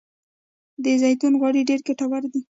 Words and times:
د 0.83 0.85
زیتون 1.01 1.33
غوړي 1.39 1.61
ډیر 1.69 1.79
ګټور 1.87 2.23
دي. 2.33 2.41